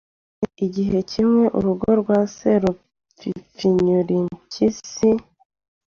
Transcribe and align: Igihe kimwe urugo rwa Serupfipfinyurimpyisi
Igihe 0.65 0.97
kimwe 1.11 1.43
urugo 1.57 1.89
rwa 2.01 2.19
Serupfipfinyurimpyisi 2.37 5.09